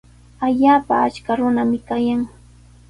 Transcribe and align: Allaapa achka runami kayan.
Allaapa 0.45 0.93
achka 1.07 1.31
runami 1.39 1.79
kayan. 1.87 2.21